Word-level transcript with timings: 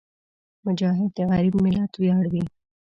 مجاهد 0.65 1.09
د 1.17 1.19
غریب 1.29 1.55
ملت 1.65 1.91
ویاړ 1.97 2.25
وي. 2.33 2.43